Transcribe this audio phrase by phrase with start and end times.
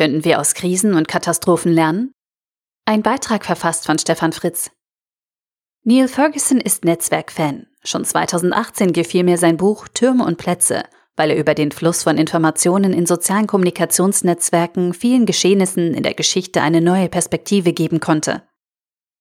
[0.00, 2.14] Können wir aus Krisen und Katastrophen lernen?
[2.86, 4.70] Ein Beitrag verfasst von Stefan Fritz.
[5.84, 7.66] Neil Ferguson ist Netzwerkfan.
[7.84, 10.84] Schon 2018 gefiel mir sein Buch Türme und Plätze,
[11.16, 16.62] weil er über den Fluss von Informationen in sozialen Kommunikationsnetzwerken vielen Geschehnissen in der Geschichte
[16.62, 18.42] eine neue Perspektive geben konnte.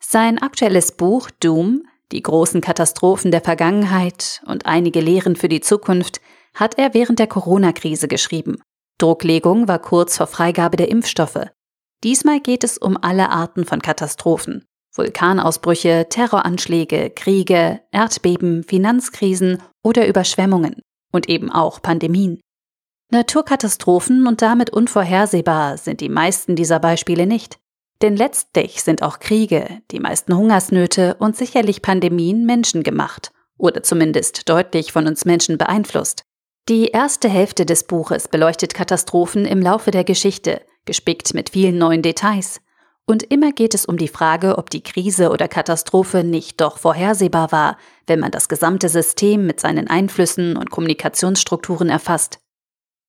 [0.00, 1.82] Sein aktuelles Buch Doom,
[2.12, 6.22] die großen Katastrophen der Vergangenheit und einige Lehren für die Zukunft,
[6.54, 8.62] hat er während der Corona-Krise geschrieben.
[9.02, 11.48] Drucklegung war kurz vor Freigabe der Impfstoffe.
[12.04, 14.64] Diesmal geht es um alle Arten von Katastrophen.
[14.94, 22.40] Vulkanausbrüche, Terroranschläge, Kriege, Erdbeben, Finanzkrisen oder Überschwemmungen und eben auch Pandemien.
[23.10, 27.58] Naturkatastrophen und damit unvorhersehbar sind die meisten dieser Beispiele nicht.
[28.02, 34.92] Denn letztlich sind auch Kriege, die meisten Hungersnöte und sicherlich Pandemien menschengemacht oder zumindest deutlich
[34.92, 36.22] von uns Menschen beeinflusst.
[36.68, 42.02] Die erste Hälfte des Buches beleuchtet Katastrophen im Laufe der Geschichte, gespickt mit vielen neuen
[42.02, 42.60] Details.
[43.04, 47.50] Und immer geht es um die Frage, ob die Krise oder Katastrophe nicht doch vorhersehbar
[47.50, 52.38] war, wenn man das gesamte System mit seinen Einflüssen und Kommunikationsstrukturen erfasst.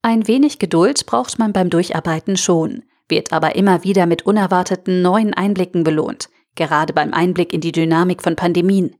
[0.00, 5.34] Ein wenig Geduld braucht man beim Durcharbeiten schon, wird aber immer wieder mit unerwarteten neuen
[5.34, 8.96] Einblicken belohnt, gerade beim Einblick in die Dynamik von Pandemien.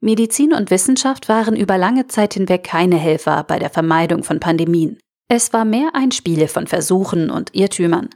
[0.00, 4.98] Medizin und Wissenschaft waren über lange Zeit hinweg keine Helfer bei der Vermeidung von Pandemien.
[5.28, 8.08] Es war mehr ein Spiel von Versuchen und Irrtümern.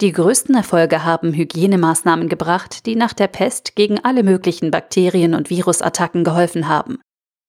[0.00, 5.48] Die größten Erfolge haben Hygienemaßnahmen gebracht, die nach der Pest gegen alle möglichen Bakterien- und
[5.48, 7.00] Virusattacken geholfen haben.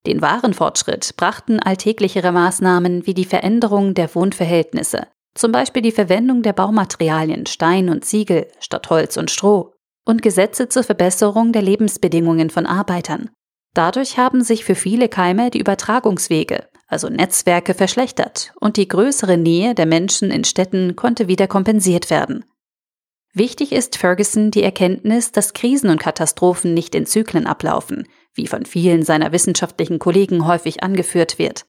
[0.05, 6.41] Den wahren Fortschritt brachten alltäglichere Maßnahmen wie die Veränderung der Wohnverhältnisse, zum Beispiel die Verwendung
[6.41, 9.73] der Baumaterialien Stein und Ziegel statt Holz und Stroh
[10.05, 13.29] und Gesetze zur Verbesserung der Lebensbedingungen von Arbeitern.
[13.77, 19.75] Dadurch haben sich für viele Keime die Übertragungswege, also Netzwerke, verschlechtert und die größere Nähe
[19.75, 22.43] der Menschen in Städten konnte wieder kompensiert werden.
[23.35, 28.65] Wichtig ist Ferguson die Erkenntnis, dass Krisen und Katastrophen nicht in Zyklen ablaufen, wie von
[28.65, 31.67] vielen seiner wissenschaftlichen Kollegen häufig angeführt wird.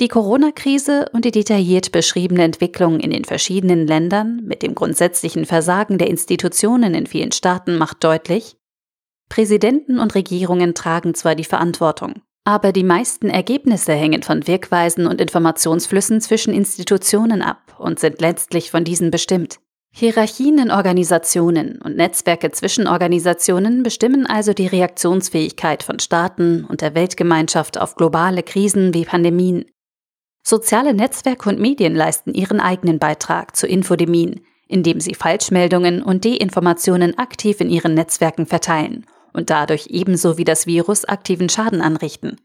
[0.00, 5.98] Die Corona-Krise und die detailliert beschriebene Entwicklung in den verschiedenen Ländern mit dem grundsätzlichen Versagen
[5.98, 8.56] der Institutionen in vielen Staaten macht deutlich,
[9.28, 15.20] Präsidenten und Regierungen tragen zwar die Verantwortung, aber die meisten Ergebnisse hängen von Wirkweisen und
[15.20, 19.58] Informationsflüssen zwischen Institutionen ab und sind letztlich von diesen bestimmt.
[19.92, 26.94] Hierarchien in Organisationen und Netzwerke zwischen Organisationen bestimmen also die Reaktionsfähigkeit von Staaten und der
[26.94, 29.64] Weltgemeinschaft auf globale Krisen wie Pandemien.
[30.42, 37.18] Soziale Netzwerke und Medien leisten ihren eigenen Beitrag zu Infodemien, indem sie Falschmeldungen und Deinformationen
[37.18, 42.40] aktiv in ihren Netzwerken verteilen und dadurch ebenso wie das Virus aktiven Schaden anrichten.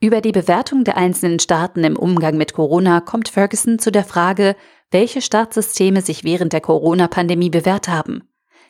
[0.00, 4.56] Über die Bewertung der einzelnen Staaten im Umgang mit Corona kommt Ferguson zu der Frage,
[4.90, 8.28] welche Staatssysteme sich während der Corona-Pandemie bewährt haben.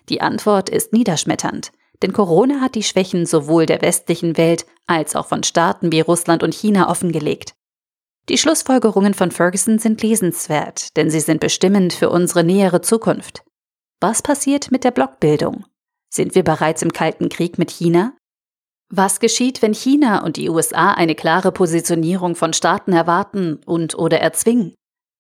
[0.09, 5.27] Die Antwort ist niederschmetternd, denn Corona hat die Schwächen sowohl der westlichen Welt als auch
[5.27, 7.55] von Staaten wie Russland und China offengelegt.
[8.29, 13.45] Die Schlussfolgerungen von Ferguson sind lesenswert, denn sie sind bestimmend für unsere nähere Zukunft.
[14.01, 15.65] Was passiert mit der Blockbildung?
[16.17, 18.15] Sind wir bereits im Kalten Krieg mit China?
[18.89, 24.19] Was geschieht, wenn China und die USA eine klare Positionierung von Staaten erwarten und oder
[24.19, 24.75] erzwingen?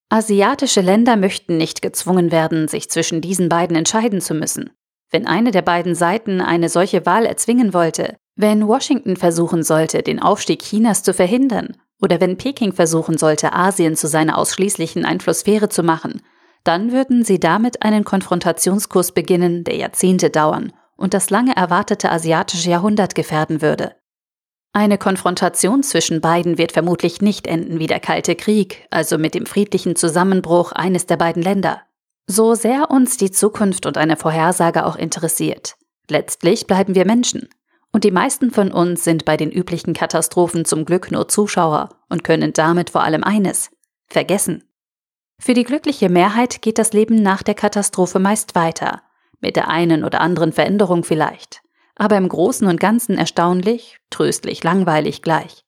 [0.09, 4.71] Asiatische Länder möchten nicht gezwungen werden, sich zwischen diesen beiden entscheiden zu müssen.
[5.11, 10.19] Wenn eine der beiden Seiten eine solche Wahl erzwingen wollte, wenn Washington versuchen sollte, den
[10.19, 15.83] Aufstieg Chinas zu verhindern oder wenn Peking versuchen sollte, Asien zu seiner ausschließlichen Einflusssphäre zu
[15.83, 16.23] machen,
[16.65, 22.71] dann würden sie damit einen Konfrontationskurs beginnen, der Jahrzehnte dauern und das lange erwartete asiatische
[22.71, 23.95] Jahrhundert gefährden würde.
[24.73, 29.47] Eine Konfrontation zwischen beiden wird vermutlich nicht enden wie der Kalte Krieg, also mit dem
[29.47, 31.81] friedlichen Zusammenbruch eines der beiden Länder.
[32.27, 35.77] So sehr uns die Zukunft und eine Vorhersage auch interessiert.
[36.09, 37.49] Letztlich bleiben wir Menschen.
[37.93, 42.25] Und die meisten von uns sind bei den üblichen Katastrophen zum Glück nur Zuschauer und
[42.25, 43.71] können damit vor allem eines
[44.09, 44.65] vergessen.
[45.41, 49.03] Für die glückliche Mehrheit geht das Leben nach der Katastrophe meist weiter,
[49.41, 51.63] mit der einen oder anderen Veränderung vielleicht,
[51.95, 55.65] aber im Großen und Ganzen erstaunlich, tröstlich, langweilig gleich.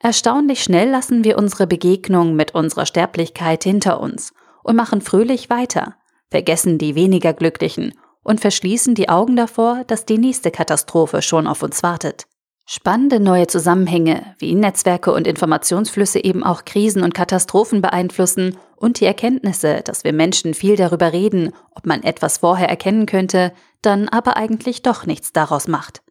[0.00, 4.32] Erstaunlich schnell lassen wir unsere Begegnung mit unserer Sterblichkeit hinter uns
[4.62, 5.96] und machen fröhlich weiter,
[6.30, 11.62] vergessen die weniger Glücklichen und verschließen die Augen davor, dass die nächste Katastrophe schon auf
[11.62, 12.26] uns wartet.
[12.74, 19.04] Spannende neue Zusammenhänge, wie Netzwerke und Informationsflüsse eben auch Krisen und Katastrophen beeinflussen und die
[19.04, 23.52] Erkenntnisse, dass wir Menschen viel darüber reden, ob man etwas vorher erkennen könnte,
[23.82, 26.02] dann aber eigentlich doch nichts daraus macht.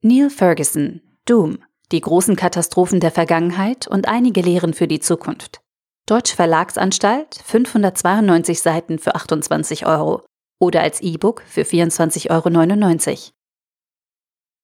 [0.00, 1.58] Neil Ferguson, Doom,
[1.92, 5.60] die großen Katastrophen der Vergangenheit und einige Lehren für die Zukunft.
[6.06, 10.24] Deutsche Verlagsanstalt 592 Seiten für 28 Euro
[10.58, 13.32] oder als E-Book für 24,99 Euro.